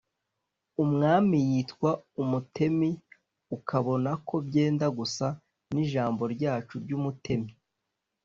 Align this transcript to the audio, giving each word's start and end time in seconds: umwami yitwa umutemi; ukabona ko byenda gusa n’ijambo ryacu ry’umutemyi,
umwami 0.83 1.37
yitwa 1.49 1.91
umutemi; 2.21 2.89
ukabona 3.55 4.11
ko 4.27 4.35
byenda 4.47 4.85
gusa 4.97 5.27
n’ijambo 5.73 6.23
ryacu 6.35 6.75
ry’umutemyi, 6.83 7.53